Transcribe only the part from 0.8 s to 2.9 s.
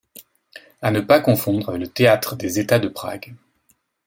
A ne pas confondre avec le Théâtre des états de